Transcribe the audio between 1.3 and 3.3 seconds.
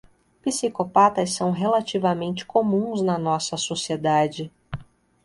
são relativamente comuns na